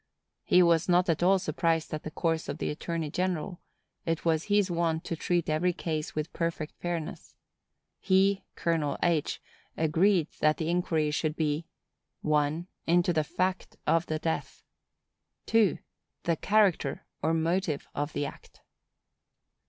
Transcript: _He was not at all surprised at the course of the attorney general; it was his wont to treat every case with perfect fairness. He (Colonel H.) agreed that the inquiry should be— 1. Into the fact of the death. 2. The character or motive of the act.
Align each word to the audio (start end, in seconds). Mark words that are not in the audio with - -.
_He 0.43 0.63
was 0.63 0.89
not 0.89 1.07
at 1.09 1.21
all 1.21 1.37
surprised 1.37 1.93
at 1.93 2.01
the 2.01 2.09
course 2.09 2.49
of 2.49 2.57
the 2.57 2.71
attorney 2.71 3.11
general; 3.11 3.61
it 4.03 4.25
was 4.25 4.45
his 4.45 4.71
wont 4.71 5.03
to 5.03 5.15
treat 5.15 5.47
every 5.47 5.73
case 5.73 6.15
with 6.15 6.33
perfect 6.33 6.73
fairness. 6.81 7.35
He 7.99 8.43
(Colonel 8.55 8.97
H.) 9.03 9.39
agreed 9.77 10.29
that 10.39 10.57
the 10.57 10.69
inquiry 10.71 11.11
should 11.11 11.35
be— 11.35 11.67
1. 12.21 12.65
Into 12.87 13.13
the 13.13 13.23
fact 13.23 13.77
of 13.85 14.07
the 14.07 14.17
death. 14.17 14.63
2. 15.45 15.77
The 16.23 16.35
character 16.35 17.05
or 17.21 17.35
motive 17.35 17.87
of 17.93 18.13
the 18.13 18.25
act. 18.25 18.61